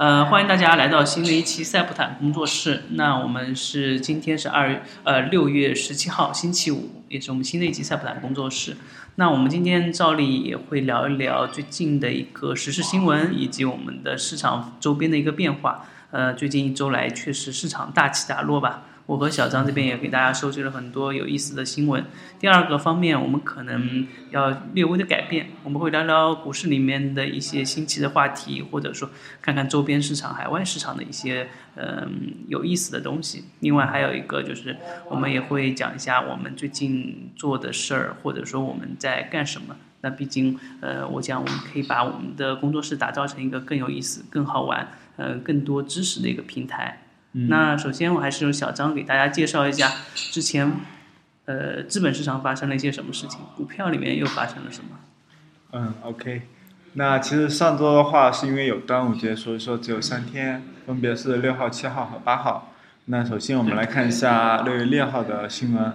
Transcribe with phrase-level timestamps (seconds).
[0.00, 2.84] 呃，欢迎大家来到新的一期塞普坦工作室。
[2.92, 8.78] 那我们是今天是二呃六月十七号星期五，也是我们新的一期塞普坦工作室。
[9.16, 15.84] 那我们今天照例也会聊一聊最近的一个时事新闻，以及我们的市场周边的一个变化。
[16.12, 18.84] 呃，最近一周来确实市场大起大落吧。
[19.10, 22.04] 我和小张这边也给大家收集了很多有意思的新闻。
[22.38, 29.10] 第二个方面，我们可能要略微的改变，我们会聊聊股市里面的一些新奇的话题，或者说
[29.42, 33.46] 看看周边市场、海外市场的一些嗯有意思的东西。
[33.58, 34.76] 另外还有一个就是，
[35.08, 39.74] 我们也会讲一下我们最近做的事儿，或者说我们在干什么。
[40.02, 47.02] 那毕竟，呃，我讲我们可以把我们的工作室打造成一个更有意思、更好玩、呃，更多知识的一个平台。
[47.32, 50.72] 那首先，我还是由小张给大家介绍一下之前，
[51.44, 54.98] 呃，资本市场发生了一些什么事情，股票里面又发生了什么。
[55.72, 56.42] 嗯，OK。
[56.94, 62.72] 那其实上周的话，是因为有端午节，所以说只有三天，分别是六号、七号和八号。
[63.04, 65.92] 那首先我们来看一下六月六号的新闻。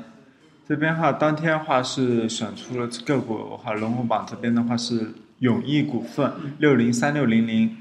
[0.66, 7.76] 这边的话，当天的话是选出了个股的话，龙虎榜这边的话是永益股份六零三六零零。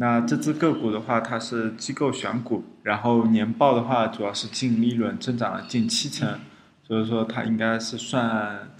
[0.00, 6.40] 那这只个股的话，它是机构选股，然后年报的话，主要是净利润增长了近七成，
[6.82, 8.70] 所以说它应该是算，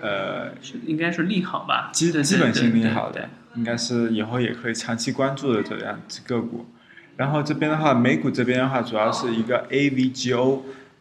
[0.00, 0.52] 呃，
[0.86, 6.64] 应该是利好吧，基基本性利好的，应该是以后也可以长期关注的这样子个股。
[7.16, 10.60] 然后这边的话，美股这边的话，主要是一个 AVGO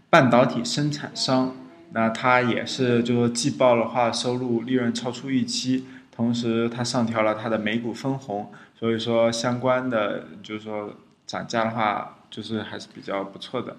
[0.10, 1.56] 半导体生产商，
[1.94, 8.52] 那它也是就说季报的话，收入利润超出预期，同时它上调了它的每股分红。
[8.78, 10.96] 所以说，相关的就是说
[11.28, 13.78] 涨价的话，就是还是比较不错的。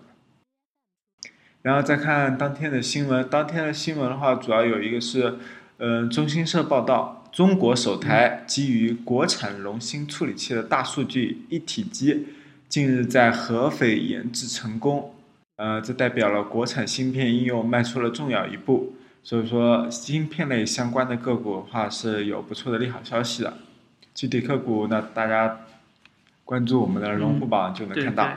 [1.62, 5.38] 然后再看当天的新闻，当天的新闻的话，主要有一个是，
[5.78, 12.28] 嗯，中新社报道，中国首台基于国产龙芯处理器的大数据一体机，
[12.68, 15.14] 近日在合肥研制成功，
[15.56, 18.94] 呃，这代表了国产芯片应用迈出了重要一步。
[19.24, 23.54] 所以说，芯片类相关的个股的话，是有不错的利好消息的。
[24.14, 25.60] 具体个股，那大家
[26.44, 28.28] 关注我们的龙虎榜就能看到。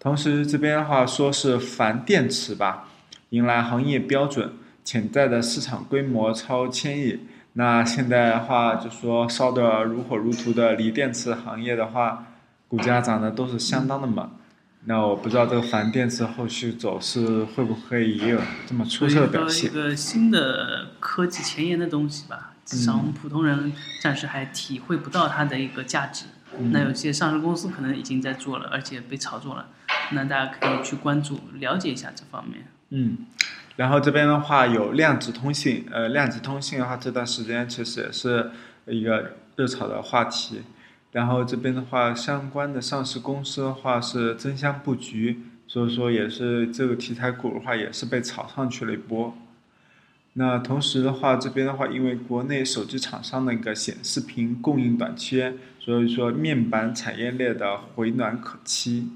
[0.00, 2.88] 同时这边的话说是钒电池吧，
[3.30, 7.20] 迎来行业标准，潜在的市场规模超千亿。
[7.54, 12.26] 那现在的话就说烧得如火如荼的锂电池行业的话，
[12.66, 14.28] 股价涨得都是相当的猛。
[14.86, 19.70] 那我不知道这个钒电池后续走势会不会也有这么出色的表现？
[19.70, 22.50] 一个新的科技前沿的东西吧。
[22.64, 26.24] 至少我们普通人暂时还体会不到它的一个价值。
[26.70, 29.68] 那有些上市公司可能已经在做了，而且被炒作了。
[30.12, 32.66] 那大家可以去关注、了解一下这方面。
[32.90, 33.26] 嗯，
[33.76, 38.50] 然后这边的话有量子通信，呃，量子通信的话这段时间其实也是
[38.86, 40.62] 一个热炒的话题。
[41.14, 49.32] 然后这边的话，相关的上市公司的话是争相布局，所以说也是这个题材股的话也是被炒上去了一波。
[50.32, 59.08] 那同时的话，这边的话，因为国内手机厂商那个显示屏供应短缺，所以说面板产业链的回暖可期。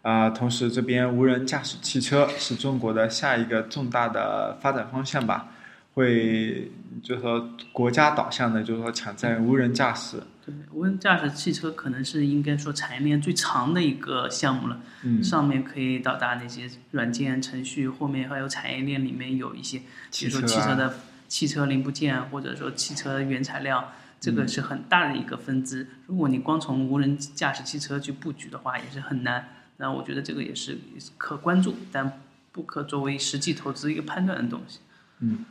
[0.00, 5.52] 啊，同时这边无人驾驶汽车是中国的下一个重大的发展方向吧。
[5.96, 6.70] 会
[7.02, 10.22] 就是说国家导向的，就是说抢占无人驾驶。
[10.44, 14.78] 对，无人驾驶汽车可能是应该说产业链最长的一个项目了。
[15.04, 15.24] 嗯。
[15.24, 19.78] 上面可以到达那些软件程序，后面还有产业链里面有一些，
[20.12, 20.98] 比如说汽车的
[21.28, 25.88] 汽车零部件，或者说汽车原材料，这个是很大的一个分支。
[26.06, 29.48] 如果你光从无人驾驶汽车去布局的话，也是很难。
[29.78, 30.78] 那我觉得这个也是
[31.16, 32.20] 可关注，但
[32.52, 34.80] 不可作为实际投资一个判断的东西。
[35.20, 35.46] 嗯。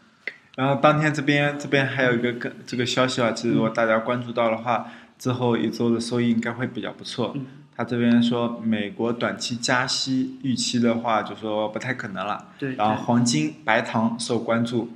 [0.55, 4.87] 然后当天这边这边还有一个跟这个消息啊，其实如果大家关注到的话，
[5.19, 7.35] 之后一周的收益应该会比较不错。
[7.75, 12.49] 他这边说美国短期加息预期的话，就说不太可能了。
[12.57, 12.75] 对。
[12.75, 14.93] 然后黄金、白糖受关注，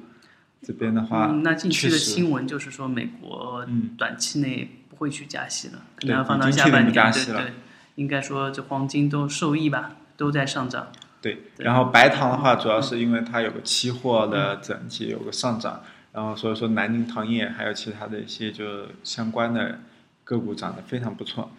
[0.61, 3.65] 这边的话，那近期的新闻就是说美国
[3.97, 7.11] 短期内不会去加息了，可能要放到下半年。
[7.11, 7.53] 对对。
[7.95, 10.87] 应该说这黄金都受益吧，都在上涨。
[11.21, 15.83] 对，然后白糖的话，主要是因为它有个期货的整体有个上涨，
[16.13, 19.79] 然后所以说南宁糖业还有其他的一些就相关的
[20.23, 21.51] 个股涨得非常不错。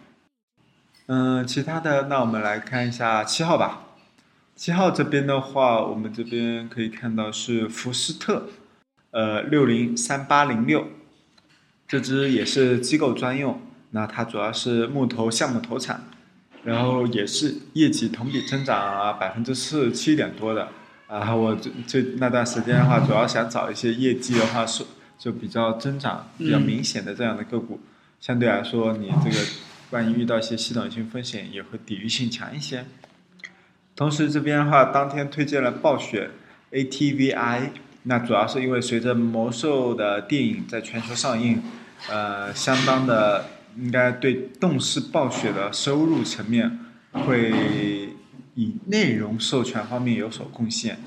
[1.05, 3.83] 嗯，其他的那我们来看一下七号吧。
[4.55, 8.49] 七号这边的话，我们这边可以看到是福斯特，
[9.11, 10.87] 呃，六零三八零六，
[11.87, 13.61] 这只也是机构专用，
[13.91, 16.05] 那它主要是木头项目投产。
[16.63, 20.67] 然后也是业绩同比增长啊，百分之四十七点多的
[21.07, 21.35] 啊。
[21.35, 24.83] 我这这那段时间的话，主要想找一些业绩的话是
[25.17, 27.79] 就比较增长比较明显的这样的个股。
[28.19, 29.37] 相对来说，你这个
[29.89, 32.85] 万一遇到一些系统性风险，也会抵御性强一些。
[33.95, 36.29] 同时这边的话，当天推荐了暴雪
[36.71, 37.69] ATVI，
[38.03, 41.61] 那主要是因为随着魔兽的电影在全球上映，
[42.09, 43.45] 呃，相当的
[43.77, 46.79] 应该对动视暴雪的收入层面
[47.11, 48.13] 会
[48.55, 50.99] 以内容授权方面有所贡献，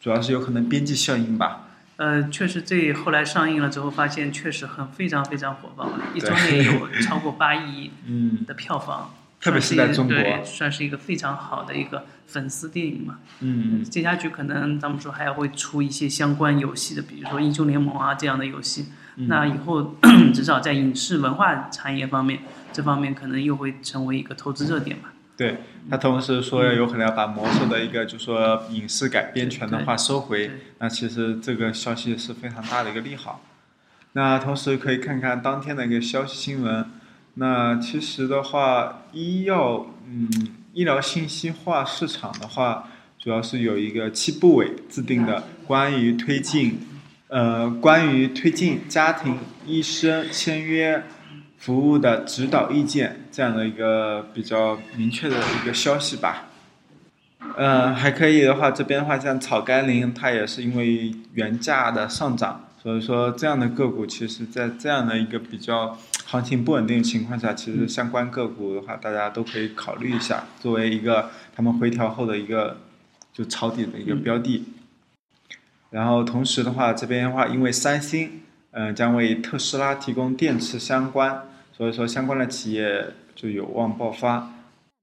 [0.00, 1.68] 主要是有可能边际效应吧。
[1.96, 13.18] 呃，确实，这后来上映了之后，发现确实很非常非常火爆，一周内有 超过八亿嗯，的票房，特别是在中国对，算是一个非常好的一个粉丝电影嘛。
[13.40, 18.86] 嗯接下去可能咱们说还要会出一些相关游戏的，比如说英雄联盟啊这样的游戏。
[19.16, 19.94] 嗯那以后
[20.34, 22.40] 至少在影视文化产业方面，
[22.72, 25.12] 这方面可能又会成为一个投资热点吧。
[25.36, 25.58] 对
[25.90, 33.40] 他同时说有可能要把魔兽的一个就说影视改编权的话收回，那其实这个消息是非常大的一个利好。
[34.12, 36.86] 那同时可以看看当天的一个消息新闻。
[37.34, 40.30] 那其实的话，医药嗯
[40.72, 42.88] 医疗信息化市场的话，
[43.18, 46.78] 主要是有一个七部委制定的关于推进
[47.34, 49.36] 呃关于推进家庭
[49.66, 51.02] 医生签约
[51.58, 56.46] 服务的指导意见这样的一个比较明确的一个消息吧。
[57.56, 72.78] 呃，还可以的话，这边的话像草甘膦，它也是因为原价的上涨，所以说这样的个股，其实在这样的一个比较行情不稳定情况下，其实相关个股的话，大家都可以考虑一下，作为一个他们回调后的一个
[73.32, 74.64] 就抄底的一个标的。
[75.94, 78.40] 然后同时的话，这边的话，因为三星，
[78.72, 84.50] 嗯、将为特斯拉提供电池相关，所以说相关的企业就有望爆发。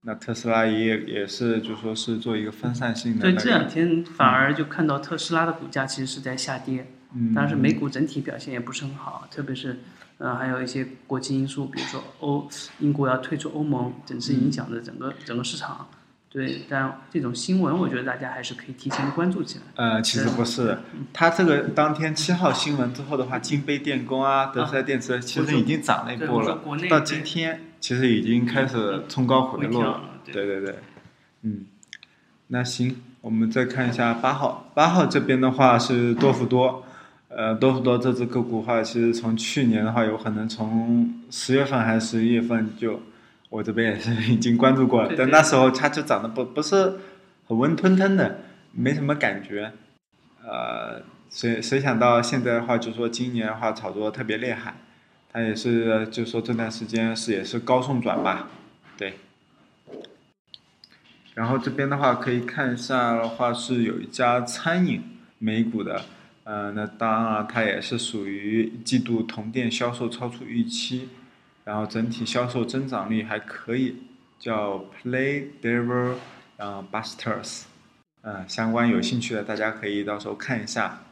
[0.01, 6.85] 那特斯拉也也是就说是做一个分散性的、那个，所以这两天反而就看到特斯拉的股价其实是在下跌，
[7.15, 9.79] 嗯，但是美股整体表现也不是很好，特别是，
[10.17, 12.49] 呃，还有一些国际因素，比如说欧
[12.79, 15.87] 英国要退出欧盟，整是影响着整个整个市场。
[16.31, 19.65] 对，但这种新闻，我觉得大家还是可以提前关注起来。
[19.75, 20.77] 呃，其实不是，
[21.11, 30.01] 它这个当天七号新闻之后的话，金杯电工啊、德赛电池其实已经涨了一波了，到今天其实已经开始冲高回落了。
[30.23, 30.33] 对。
[30.33, 30.75] 对对对，
[31.41, 31.65] 嗯，
[32.47, 36.85] 那行，我们再看一下八号，八号这边的话是多福多，
[37.27, 43.01] 呃，多福多这只个股的话，其实从去年的话，有可能从十月份还是十一月份就，
[43.51, 46.99] 我这边也是 已经关注过了，但那时候它就涨得不不是
[47.45, 48.39] 很温吞吞的，
[48.71, 49.73] 没什么感觉，
[50.41, 54.75] 呃，谁谁想到现在的话，就说今年的话炒作特别厉害，
[55.33, 58.47] 它也是就说这段时间是也是高送转吧，
[58.97, 59.15] 对。
[61.33, 65.01] 然后这边的话可以看一下的话是有一家餐饮
[65.39, 66.05] 美股的，
[66.45, 71.09] 呃，那当然它也是属于一季度同店销售超出预期，
[71.63, 74.03] 然后整体销售增长率还可以，
[74.39, 76.15] 叫 Play Devil，
[76.57, 77.63] 然后 Busters，
[78.23, 81.03] 嗯、相关有兴趣的大家可以到时候看一下。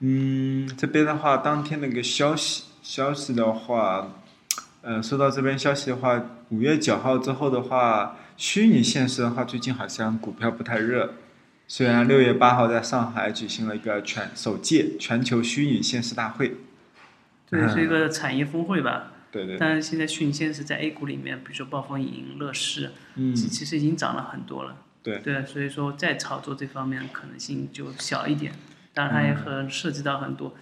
[0.00, 4.12] 嗯，这边的话，当天那个消息消息的话，
[4.82, 11.14] 呃，收到这边消息的话，五月九号之后的话，虚拟现实的话，最近好像股票不太热。
[11.66, 16.54] 虽然六月八号在上海举行了一个全首届全球虚拟现实大会，
[17.50, 19.12] 对，是一个产业峰会吧。
[19.36, 24.76] 对对，但是现在虚拟现实在 A 股里面，比如说暴风影、乐视，嗯，其其实已经涨了很多了。
[25.02, 28.52] 对对，所以说在炒作这方面可能性就小一点。
[28.92, 30.54] 当然，它也嗯很涉及到很多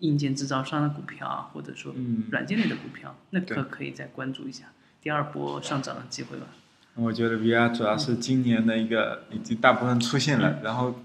[0.00, 4.64] 硬件制造商的股票啊，或者说嗯，软件类的股票，那对可可以再关注一下
[5.00, 6.46] 第二波上涨的机会吧。
[6.94, 11.00] 我觉得 VR 主要是今年的一个已经大部分出现了，然后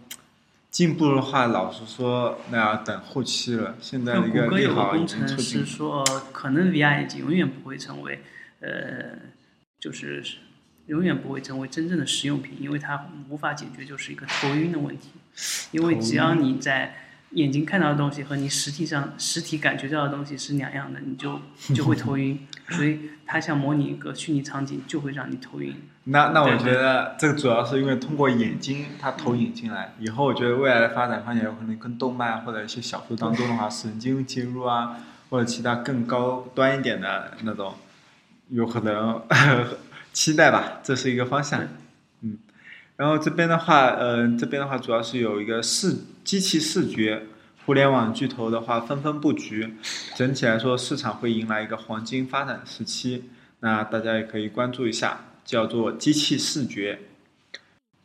[0.77, 3.75] 进步的话，老实说，那要等后期了。
[3.81, 8.21] 现在的一个谷歌有个利好已工程师，说，可能 VR 眼镜永远不会成为，
[8.59, 9.17] 呃，
[9.79, 10.23] 就是
[10.85, 15.13] 永远不会成为真正的实用品，因为它无法解决就是一个头晕的问题。
[15.71, 21.39] 因为只要你在眼睛看到的东西和你实体上实体感觉到的东西是两样的，你就
[21.75, 22.47] 就会头晕。
[22.69, 25.75] 所以它想模拟一个虚拟场景，就会让你头晕。
[26.05, 34.97] 那那我觉得这个主要是因为通过眼睛它投影进来，以后我觉得未来的发展方向有可能跟动漫或者一些小说当中的话，神经接入啊，
[35.29, 37.75] 或者其他更高端一点的那种，
[38.49, 39.21] 有可能
[40.13, 41.61] 期待吧，这是一个方向。
[42.97, 47.23] 然后这边的话，呃，这边的话主要是有一个视机器视觉。
[47.65, 49.75] 互联网巨头的话纷纷布局，
[50.15, 53.25] 整体来说市场会迎来一个黄金发展时期。
[53.59, 56.99] 那大家也可以关注一下，叫做机器视觉。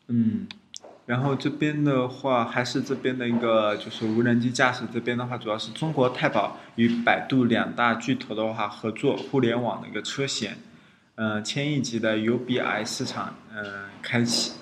[0.08, 0.48] 嗯，
[1.06, 10.58] 然后这边的话还是这边的一个就是无人机驾驶这边的话，主要是中国太保与百度两大巨头的话合作互联网的一个车险。
[11.14, 14.54] 呃千亿级的 UBI 市场呃开启。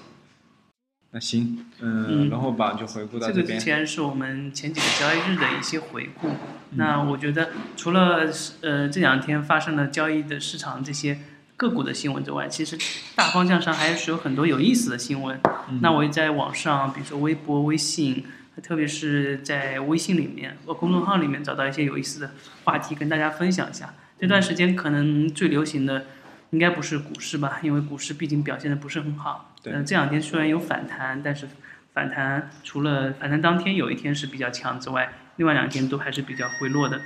[1.12, 3.46] 那行，嗯，然后吧就回顾到这边。
[3.46, 6.28] 这个之前是我们前几个交易日的一些回顾。
[6.72, 11.18] 那我觉得除了呃这两天发生的交易的市场这些
[11.56, 12.78] 个股的新闻之外，其实
[13.16, 15.40] 大方向上还是有很多有意思的新闻。
[15.80, 18.24] 那我也在网上，比如说微博、微信，
[18.62, 22.30] 特别是在微信里面或公众号里面找到一些有意思的
[22.62, 23.92] 话题跟大家分享一下。
[24.20, 26.06] 这段时间可能最流行的。
[26.52, 29.49] 应该不是股市吧，因为股市毕竟表现的不是很好。
[29.64, 31.48] 嗯，这两天虽然有反弹，但是
[31.92, 37.00] 反弹除了反弹当天有一天是比较强之外，另外两天都还是比较回落的。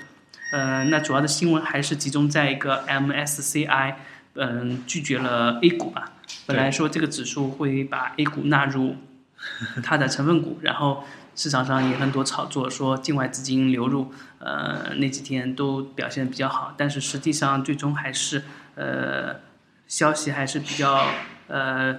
[0.52, 3.94] 呃，那主要的新闻还是集中在一个 MSCI，
[4.34, 6.12] 嗯，拒绝了 A 股吧。
[6.46, 8.96] 本来说这个指数会把 A 股纳入
[9.82, 18.42] 它的成分股，然后市场上也很多炒作说境外资金流入，呃，那几天都表现比较好，但是实际上最终还是。
[18.76, 19.36] 呃，
[19.86, 21.06] 消息还是比较
[21.46, 21.96] 呃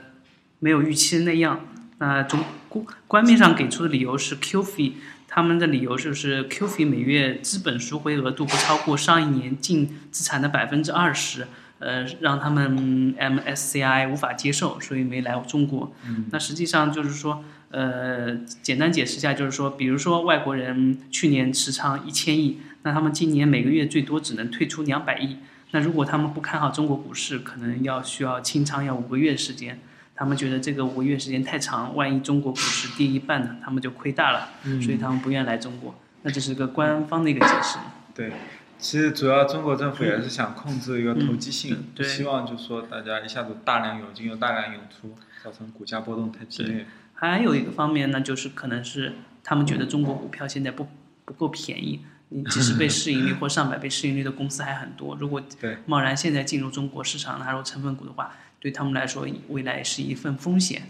[0.59, 1.59] 没有预期的那样。
[1.97, 4.91] 那从官官面上给出的理由是 QF，
[5.27, 11.47] 他们的理由就是 QF 每月资本赎回额度不超过上一年净资产的百分之二十，
[11.79, 15.93] 呃，让他们 MSCI 无法接受，所以没来中国。
[16.31, 25.37] 那实际上就是说，呃，简单解释一下，就是说，比如说外国人去年持仓一千亿，那他们今年每个月最多只能退出两百亿。
[25.71, 29.79] 那如果他们不看好中国股市，可能要需要清仓要五个月时间。
[30.15, 34.49] 他们觉得这个五个月时间太长，万一中国股市跌一半呢，他们就亏大了。
[34.63, 34.81] 嗯。
[34.81, 35.93] 所以他们不愿来中国。
[36.23, 37.77] 那这是个官方的一个解释。
[38.15, 38.31] 对，
[38.79, 46.87] 其实主要中国政府也是想控制一个投机性，对希望就说大家一下子大量涌进又大量涌出，造成股价波动太激烈。
[47.13, 50.87] 还有一个方面呢，就是可能是他们觉得中国股票现在不
[51.25, 52.05] 不够便宜。
[52.29, 55.39] 你几十倍市盈率 或上百倍市盈率的公司还很多，如果
[55.85, 58.33] 贸然现在进入中国市场纳入成分股的话，
[58.65, 60.81] 对他们来说未来是一份风险。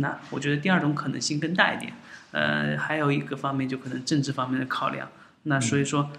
[0.00, 1.92] 那我觉得第二种可能性更大一点。
[2.32, 5.08] 呃，还有一个方面就可能政治方面的考量。
[5.44, 6.10] 那所以说，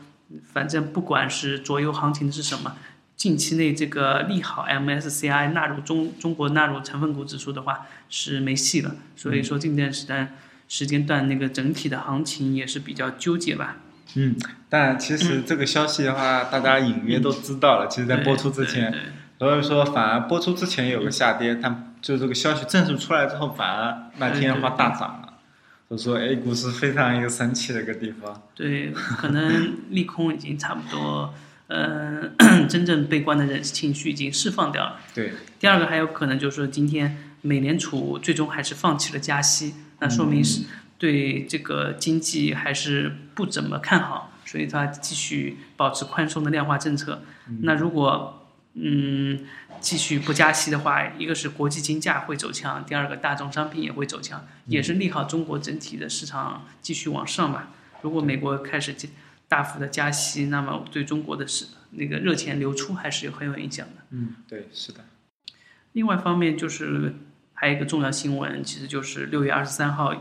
[0.53, 2.77] 反正不管是左右行情的是什么，
[3.17, 8.95] 近期内这个利好 MSCI 纳入中中国纳入成分股指数的话是没戏了。
[9.17, 10.33] 所以说近段时间
[10.69, 13.79] 时间段那个整体的行情也是比较纠结吧。
[14.15, 14.37] 嗯，
[14.69, 17.89] 但其实这个消息的话，大家隐约都知道了。
[17.89, 18.93] 其实，在播出之前，
[19.43, 25.33] 所以说反而播出之前有个下跌，但就这个消息正式出来之后，反而那天的话大涨了。
[25.89, 28.41] 所以说，A 股是非常一个神奇的一个地方。
[28.55, 31.33] 对，可能利空已经差不多，
[31.67, 32.33] 嗯，
[32.69, 34.95] 真正悲观的人情绪已经释放掉了。
[35.13, 35.33] 对。
[35.59, 40.63] 第二个还有可能就是说，今天美联储最终还是放弃了加息，那说明是。
[40.97, 47.23] 对这个经济还是不怎么看好，所以它继续保持宽松的量化政策。
[47.63, 48.42] 那如果
[48.75, 49.45] 嗯
[49.79, 57.69] 继续不加息的话，一个是国际金价会走强，第二个大宗商品也会走强，也是利好中国整体的市场继续往上吧。
[58.01, 58.95] 如果美国开始
[59.47, 64.03] 大幅的加息，那么对中国的是那个热钱流出还是有很有影响的。
[64.11, 65.05] 嗯，对，是的。
[65.93, 67.13] 另外一方面就是
[67.53, 70.13] 还有一个重要新闻，其实就是六月二十三号。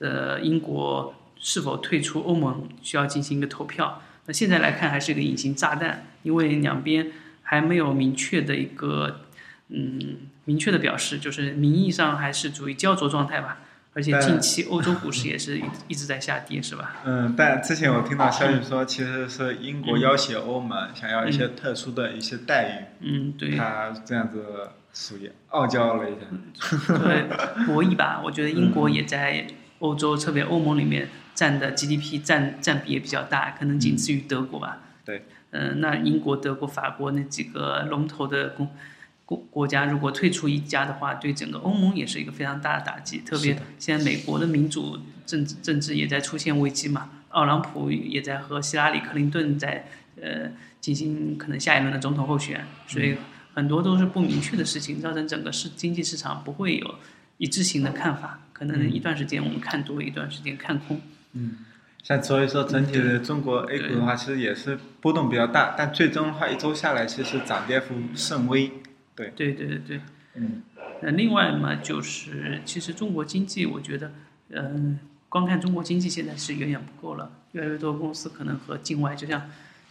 [0.00, 4.00] 的英国是否退出欧盟需要进行一个投票？
[4.24, 7.12] 那现在来看还是一个隐形炸弹，因为两边
[7.50, 9.22] 还没有明确的一个
[9.70, 13.58] 嗯明确的表示，就是名义上还是处于焦灼状态吧。
[13.92, 16.94] 而且近期欧洲股市也是一直在下跌，是吧？
[17.04, 23.04] 嗯，但之前我听到消息说，其实是英国要挟欧盟，想要一些特殊的一些待遇。
[23.04, 23.56] 嗯，对。
[23.56, 26.94] 他这样子属于傲娇了一下。
[26.94, 28.22] 对，博弈吧。
[28.24, 29.44] 我觉得英国也在。
[29.80, 34.76] 欧洲特别欧盟里面占的 GDP 占占比也比较大，可能仅次于德国吧。
[35.06, 38.68] 对，嗯，那英国、德国、法国那几个龙头的公
[39.24, 43.18] 国国家，如果退出一家的话，对整个欧盟也是一个非常大的打击。
[43.18, 49.86] 特别现在美国的民主政治政治也在出现危机嘛，奥朗普也在和希拉里·克林顿在
[50.20, 53.16] 呃进行可能下一轮的总统候选，所以
[53.54, 56.94] 很多都是不明确的事情，造成整个市经济市场不会有
[57.38, 58.40] 一致性的看法。
[58.52, 61.00] 可能一段时间我们看多，一段时间看空。
[61.32, 61.52] 嗯，
[62.02, 68.72] 像所以说整体的中国 A 股的话，其实也是波动比较大，但最终的话一周下来，其实涨跌幅甚微。
[69.14, 69.32] 对。
[69.36, 70.00] 对对对对。
[70.34, 70.62] 嗯。
[71.02, 74.12] 那另外嘛，就是其实中国经济，我觉得，
[74.50, 77.30] 嗯，光看中国经济现在是远远不够了。
[77.52, 79.42] 越来越多公司可能和境外，就像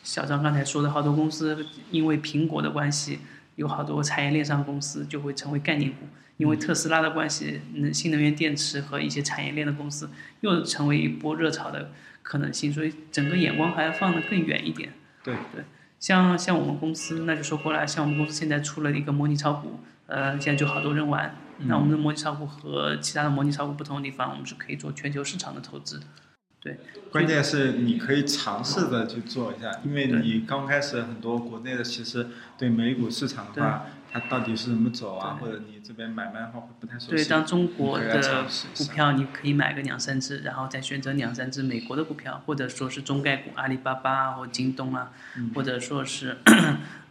[0.03, 3.19] 小张刚才说的，好多公司因为苹果的关系，
[3.59, 6.07] 有好多产业链上公司就会成为概念股。
[6.37, 11.91] 因为特斯拉的关系，能新能源电池和一些产业链的公司又成为一波热潮的
[12.23, 14.93] 可能性，所以整个眼光还要放得更远一点。
[15.21, 15.65] 对对，
[15.99, 21.35] 像像我们公司，那就说过来，像我们公司现在出了一个模拟炒股，呃，现在就好多人玩。
[21.65, 26.01] 那我们的模拟炒股和其他的模拟炒股不同的地方，我们是可以做全球市场的投资。
[26.61, 26.77] 对，
[27.09, 37.11] 关键是你可以尝试着去做一下，因为你刚开始很多国内的其实对美股市场的话，它到底是怎么走啊，或者你这边买卖的话会不太熟悉。
[37.11, 45.13] 对，当中国的股票你可以买个两三只，然后再选择两三只美国的股票，或者说是中概股，阿里巴巴啊或京东啊，
[45.55, 46.39] 或者说是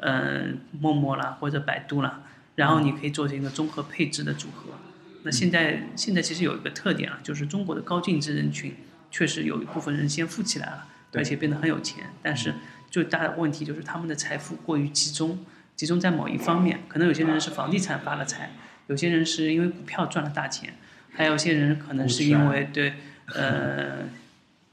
[0.00, 2.20] 嗯陌陌啦或者百度啦，
[2.56, 4.74] 然后你可以做成一个综合配置的组合。
[5.22, 8.76] 那现在现在其实有一个特点啊，就是中国的高净值人群。
[9.10, 12.54] 确实有一部分人先富起来了，而且变得很有钱，但是
[12.90, 15.38] 最大的问题就是他们的财富过于集中，
[15.76, 16.80] 集中在某一方面。
[16.88, 18.50] 可能有些人是房地产发了财，
[18.86, 20.74] 有些人是因为股票赚了大钱，
[21.12, 22.94] 还有些人可能是因为对
[23.34, 24.08] 呃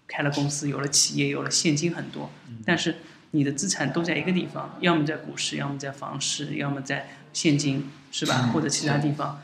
[0.08, 2.32] 开了公司，有了企业，有了现金很多。
[2.66, 2.96] 但是
[3.32, 8.52] 你的资产都在一个地方，要么在股市，要么在房市，要么在现金，是吧？
[8.54, 9.42] 或者其他地方。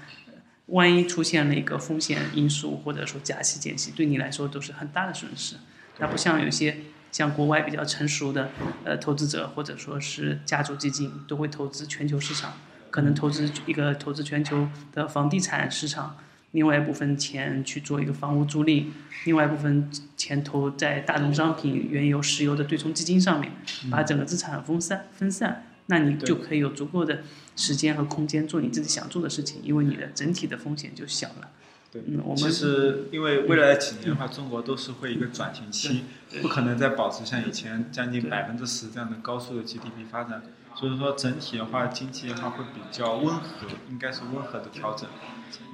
[0.72, 5.56] 万一出现了一个风险因素，或者说加息减息，对你来说都是很大的损失。
[5.98, 6.78] 它不像有些
[7.12, 8.50] 像国外比较成熟的
[8.86, 12.54] 呃投资者，或者说是家族基金，都会投资全球市场，
[12.90, 16.18] 可能投资一个投资全球的房地产市场，
[16.52, 18.86] 另外一部分钱去做一个房屋租赁，
[19.26, 23.52] 另外一部分钱投在大宗商品、原油、石油的对冲基金上面，
[23.92, 25.66] 把整个资产分散分散。
[25.88, 27.24] 那你就可以有足够的
[27.56, 31.50] 时间和空间做你自己想做的事情，因为你的整体的风险就小了。
[31.92, 36.06] 对，嗯，我们其实因为未来几年的话，中国都是会一个转型期，
[36.42, 40.42] 不可能再保持像以前将近百分之十这样的高速的 GDP 发展，
[40.74, 45.10] 所以说整体的话，经济的话会比较温和，应该是温和的调整。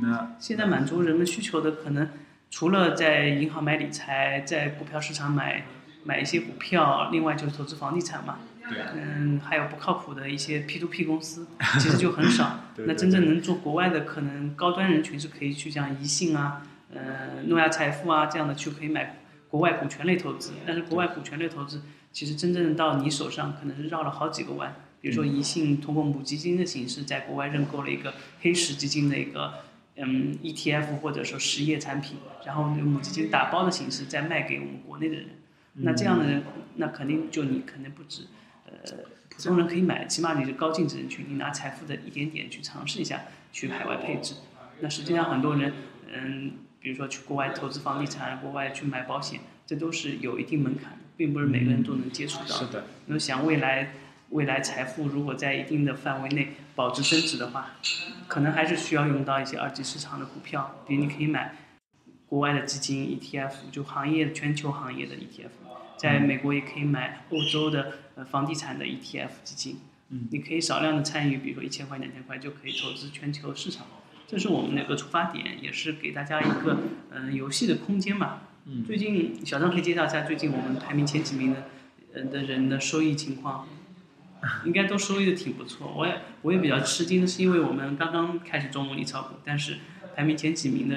[0.01, 2.09] 那现在满足人们需求的可能
[2.49, 5.67] 除了在银行买理财，在股票市场买
[6.03, 8.39] 买一些股票，另外就是投资房地产嘛。
[8.96, 11.48] 嗯，还有不靠谱的一些 P to P 公司，
[11.80, 12.60] 其实就很少。
[12.86, 20.51] 那真正能做国外的，可能高端人群是可以去像宜信啊、呃诺亚财富啊这样的去可以买国外股权类投资。
[20.66, 24.75] 但是国外股权类投资，其实真正到你手上可能是绕了好几个弯。
[25.00, 29.53] 比如说宜信通过母基金的形式在国外认购了一个黑石基金的一个
[29.96, 35.27] 嗯 ETF 或者说实业产品，然后用母基金打包的形式再卖给我们国内的人。
[35.80, 36.44] 那这样的人，
[36.77, 38.24] 那肯定就你肯定不止。
[38.68, 38.98] 呃，
[39.30, 44.36] 普通人可以买，起码你是高净值人群，你拿财富的一点点去尝试一下，去海外配置。
[44.80, 45.74] 那实际上很多人，
[46.14, 52.56] 嗯，比如说去国外投资房地产，国外去买保险，这都是有一定门槛的，并不是每个人都能接触到。
[52.56, 52.86] 是的。
[53.08, 53.94] 那想未来，
[54.30, 57.72] 未来财富如果在一定的范围内保值增值的话，
[58.27, 61.56] 可能还是需要用到一些二级市场的股票，比如你可以买
[62.27, 65.50] 国外的基金 ETF，就行业全球行业的 ETF。
[65.98, 69.77] 在美国也可以买欧洲的呃房地产的 ETF 基金，
[70.09, 73.87] 嗯，你可以少量的参与，比如说一千块两千块就可以投资全球市场，
[74.27, 76.77] 这是我们的一个出发点，也是给大家一个
[77.09, 78.44] 嗯游戏的空间吧。
[78.66, 81.63] 嗯，最近小张可以介绍一下最近我们排名前几名的
[82.13, 83.68] 呃的人的收益情况，
[84.66, 85.92] 应该都收益的挺不错。
[85.98, 89.77] 我也我也比较吃惊的是，因为我们刚刚开始做模拟炒股，但是
[90.16, 90.96] 排名前几名的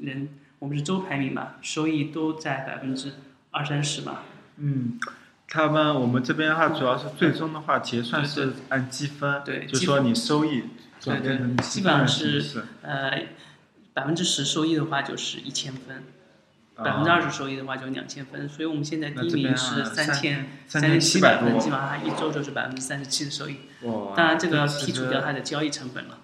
[0.00, 0.28] 人，
[0.62, 3.14] 我们是周排名嘛，收益都在百分之
[3.50, 4.22] 二三十吧。
[4.58, 4.96] 嗯，
[5.48, 10.62] 他们我们这边的话，主要是最终的话结算是按积分，对，就说你收益
[11.02, 13.24] 对对，基本上是呃
[13.92, 16.04] 百分之十收益的话就是一千分，
[16.76, 23.56] 百分之二十收益的话就两千分，所以我们现在第一名是三千三千七百分，基本上一周就是百分之三十七的收益。
[24.14, 26.18] 当然这个要剔除掉它的交易成本了。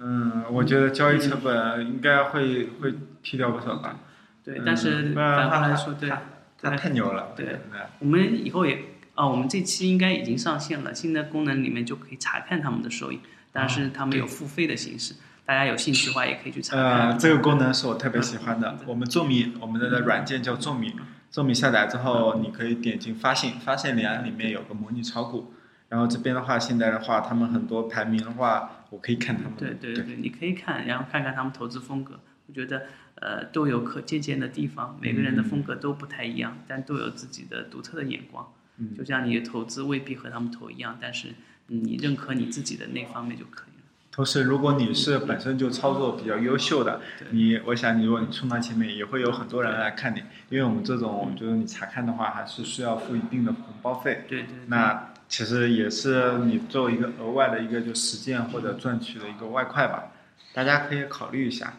[0.00, 2.92] 嗯，我觉得交易成本应该会会
[3.24, 4.00] 剔掉不少吧。
[4.44, 6.12] 对，但是反过来说，对。
[6.56, 7.34] 他太牛了！
[7.36, 7.58] 对，
[7.98, 8.78] 我们以后也
[9.14, 13.20] 啊，我们这期应该已经上线了，新的功能里面就可以查看他们的收益，
[13.52, 17.10] 但是他们有付费的形式，大家有兴趣的话也可以去查看。
[17.10, 18.78] 呃，这个功能是我特别喜欢的。
[18.86, 20.94] 我们众米，我们的软件叫众米，
[21.30, 25.52] 众米下载之后，你可以点进发现，发现栏里面有个模拟炒股，
[25.90, 29.52] 然后这边的话，现在的话，他们很多排名的话，我可以看他们。
[29.58, 32.82] 对对对，你可以看，然后看看他们投资风格，我觉得。
[33.16, 38.52] 呃，都有可借鉴的地方，每个人的风格都不太一样，但都有自己的独特的眼光。
[38.76, 41.28] 嗯，就像你的投资未必和他们投一样，但是
[41.68, 43.86] 你认可你自己的那方面就可以了。
[44.10, 50.18] 同时，如果你是本身就操作比较优秀的，你，我想你如果你冲到前面，也会有很多人来看你，
[50.50, 54.24] 因为我们这种就是你查看的话，还是需要付一定的红包费。
[54.28, 54.48] 对对。
[54.66, 60.12] 那其实也是你作为一个额外的一个就实践或者赚取的一个外快吧，
[60.52, 61.74] 大家可以考虑一下。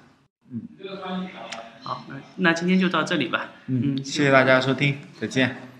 [0.52, 0.62] 嗯，
[1.84, 3.52] 好，那那今天就到这里吧。
[3.68, 5.75] 嗯，谢谢大家收听，再见。